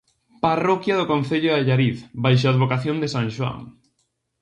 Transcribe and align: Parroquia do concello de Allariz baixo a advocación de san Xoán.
Parroquia 0.45 0.95
do 0.99 1.09
concello 1.11 1.49
de 1.49 1.55
Allariz 1.59 1.97
baixo 2.23 2.45
a 2.45 2.51
advocación 2.53 2.95
de 2.99 3.07
san 3.13 3.27
Xoán. 3.35 3.61